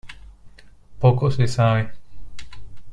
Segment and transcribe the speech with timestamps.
[0.97, 1.91] Poco se sabe.